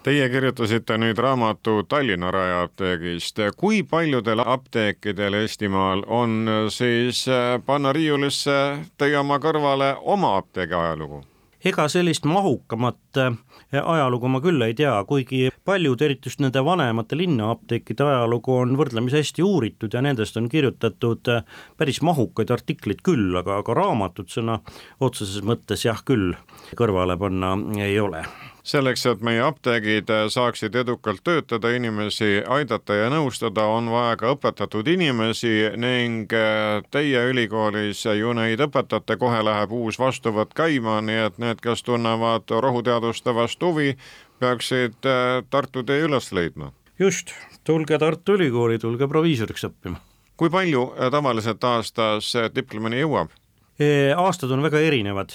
Teie 0.03 0.25
kirjutasite 0.29 0.97
nüüd 0.99 1.19
raamatu 1.23 1.85
Tallinna 1.87 2.31
Raeapteegist. 2.35 3.39
kui 3.57 3.83
paljudel 3.87 4.41
apteekidel 4.45 5.35
Eestimaal 5.39 6.03
on 6.07 6.49
siis 6.75 7.29
äh, 7.29 7.61
panna 7.67 7.93
riiulisse 7.93 8.57
teie 8.99 9.15
oma 9.19 9.39
kõrvale 9.39 9.93
oma 10.03 10.33
apteegi 10.41 10.75
ajalugu? 10.75 11.23
ega 11.65 11.87
sellist 11.89 12.25
mahukamat 12.27 13.21
äh, 13.23 13.37
ajalugu 13.79 14.27
ma 14.29 14.41
küll 14.43 14.67
ei 14.67 14.75
tea, 14.75 14.97
kuigi 15.07 15.53
paljud, 15.65 16.03
eriti 16.03 16.27
just 16.27 16.43
nende 16.43 16.65
vanemate 16.67 17.17
linnaapteekide 17.17 18.03
ajalugu 18.03 18.57
on 18.57 18.75
võrdlemisi 18.81 19.21
hästi 19.21 19.47
uuritud 19.47 19.95
ja 19.95 20.03
nendest 20.03 20.37
on 20.37 20.49
kirjutatud 20.51 21.31
äh, 21.31 21.45
päris 21.79 22.03
mahukaid 22.03 22.51
artikleid 22.51 23.07
küll, 23.07 23.31
aga, 23.39 23.61
aga 23.63 23.79
raamatut 23.79 24.35
sõna 24.35 24.59
otseses 24.99 25.47
mõttes 25.47 25.87
jah 25.87 26.03
küll 26.03 26.35
kõrvale 26.75 27.15
panna 27.23 27.55
ei 27.79 28.01
ole 28.03 28.27
selleks, 28.63 29.05
et 29.07 29.23
meie 29.25 29.43
apteegid 29.43 30.11
saaksid 30.31 30.75
edukalt 30.79 31.23
töötada, 31.25 31.71
inimesi 31.75 32.43
aidata 32.47 32.95
ja 32.95 33.09
nõustada, 33.13 33.65
on 33.67 33.91
vaja 33.91 34.17
ka 34.21 34.33
õpetatud 34.37 34.89
inimesi 34.93 35.73
ning 35.81 36.33
äh, 36.37 36.83
teie 36.95 37.25
ülikoolis 37.31 38.05
ju 38.07 38.35
neid 38.39 38.63
õpetate, 38.63 39.19
kohe 39.19 39.43
läheb 39.45 39.75
uus 39.75 39.99
vastuvõtt 39.99 40.55
käima, 40.55 41.01
nii 41.03 41.25
et 41.27 41.43
need, 41.43 41.61
kes 41.65 41.83
tunnevad 41.87 42.51
rohuteaduste 42.51 43.35
vastu 43.35 43.73
huvi, 43.73 43.97
peaksid 44.43 45.11
äh, 45.11 45.43
Tartu 45.51 45.83
tee 45.87 46.07
üles 46.07 46.33
leidma. 46.33 46.73
just, 46.99 47.35
tulge 47.65 47.99
Tartu 47.99 48.39
Ülikooli, 48.39 48.79
tulge 48.79 49.09
proviisoriks 49.11 49.67
õppima. 49.71 49.99
kui 50.37 50.51
palju 50.51 50.93
äh, 50.95 51.11
tavaliselt 51.11 51.65
aastas 51.65 52.35
diplomini 52.55 53.03
jõuab? 53.03 53.35
aastad 53.83 54.53
on 54.55 54.63
väga 54.63 54.79
erinevad 54.79 55.33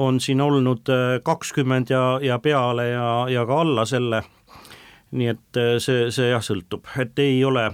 on 0.00 0.20
siin 0.20 0.40
olnud 0.40 0.88
äh, 0.88 1.18
kakskümmend 1.24 1.90
ja, 1.92 2.04
ja 2.22 2.38
peale 2.38 2.88
ja, 2.88 3.08
ja 3.28 3.44
ka 3.46 3.60
alla 3.64 3.84
selle. 3.88 4.22
nii 5.10 5.26
et 5.26 5.58
äh, 5.58 5.74
see, 5.82 6.06
see 6.14 6.30
jah, 6.30 6.42
sõltub, 6.44 6.86
et 7.02 7.18
ei 7.18 7.42
ole, 7.44 7.66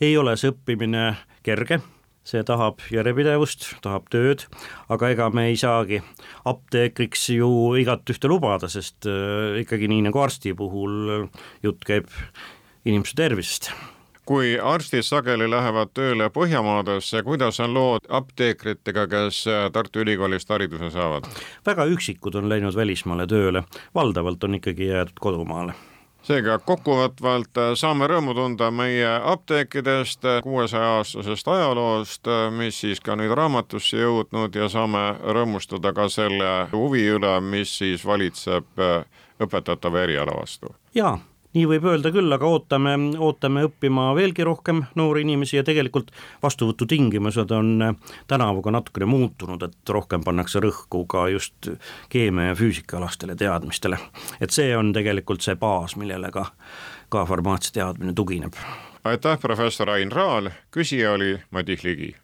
ei 0.00 0.14
ole 0.16 0.36
see 0.38 0.52
õppimine 0.54 1.08
kerge 1.42 1.80
see 2.26 2.42
tahab 2.46 2.80
järjepidevust, 2.90 3.68
tahab 3.82 4.06
tööd, 4.10 4.44
aga 4.90 5.10
ega 5.14 5.26
me 5.34 5.48
ei 5.50 5.58
saagi 5.58 6.00
apteekriks 6.46 7.28
ju 7.36 7.50
igat 7.78 8.06
ühte 8.10 8.30
lubada, 8.30 8.70
sest 8.70 9.06
äh, 9.10 9.58
ikkagi 9.62 9.90
nii 9.90 10.06
nagu 10.08 10.22
arsti 10.22 10.54
puhul 10.58 11.28
jutt 11.66 11.86
käib 11.86 12.10
inimese 12.86 13.18
tervisest 13.18 13.70
kui 14.26 14.56
arstid 14.58 15.06
sageli 15.06 15.48
lähevad 15.50 15.92
tööle 15.94 16.28
Põhjamaadesse, 16.34 17.22
kuidas 17.26 17.60
on 17.62 17.74
lood 17.74 18.06
apteekritega, 18.08 19.06
kes 19.10 19.44
Tartu 19.72 20.02
Ülikoolist 20.02 20.50
hariduse 20.50 20.90
saavad? 20.90 21.28
väga 21.66 21.86
üksikud 21.94 22.34
on 22.34 22.48
läinud 22.50 22.76
välismaale 22.76 23.26
tööle, 23.30 23.62
valdavalt 23.94 24.44
on 24.44 24.58
ikkagi 24.60 24.90
jäädud 24.90 25.20
kodumaale 25.20 25.76
seega 26.26 26.56
kokkuvõtvalt 26.58 27.60
saame 27.78 28.08
rõõmu 28.10 28.34
tunda 28.34 28.70
meie 28.74 29.12
apteekidest, 29.30 30.26
kuuesaja 30.42 30.96
aastasest 30.96 31.48
ajaloost, 31.48 32.26
mis 32.58 32.80
siis 32.82 33.00
ka 33.00 33.14
nüüd 33.18 33.34
raamatusse 33.38 34.00
jõudnud 34.00 34.58
ja 34.58 34.66
saame 34.72 35.04
rõõmustada 35.22 35.94
ka 35.94 36.08
selle 36.10 36.50
huvi 36.72 37.06
üle, 37.14 37.36
mis 37.40 37.78
siis 37.78 38.02
valitseb 38.06 38.84
õpetatava 39.46 40.02
eriala 40.02 40.34
vastu. 40.40 40.74
jaa 40.94 41.14
nii 41.56 41.64
võib 41.70 41.86
öelda 41.88 42.12
küll, 42.12 42.32
aga 42.32 42.48
ootame, 42.48 42.94
ootame 43.22 43.64
õppima 43.66 44.10
veelgi 44.16 44.44
rohkem 44.46 44.82
noori 44.98 45.24
inimesi 45.24 45.58
ja 45.58 45.64
tegelikult 45.66 46.12
vastuvõtutingimused 46.42 47.52
on 47.56 47.96
tänavuga 48.28 48.74
natukene 48.76 49.08
muutunud, 49.08 49.62
et 49.64 49.94
rohkem 49.96 50.24
pannakse 50.26 50.60
rõhku 50.62 51.06
ka 51.08 51.26
just 51.32 51.70
keemia 52.12 52.52
ja 52.52 52.58
füüsikaalastele 52.58 53.36
teadmistele. 53.36 53.98
et 54.40 54.50
see 54.50 54.76
on 54.76 54.92
tegelikult 54.92 55.40
see 55.40 55.56
baas, 55.56 55.96
millele 55.96 56.30
ka, 56.30 56.50
ka 57.08 57.24
farmaatsiateadmine 57.24 58.12
tugineb. 58.12 58.52
aitäh, 59.04 59.40
professor 59.40 59.90
Ain 59.90 60.12
Raal, 60.12 60.50
küsija 60.70 61.12
oli 61.12 61.38
Madis 61.50 61.84
Ligi 61.84 62.14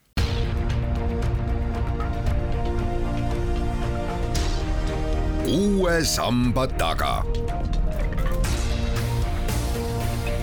uue 5.53 6.05
samba 6.05 6.67
taga 6.67 7.42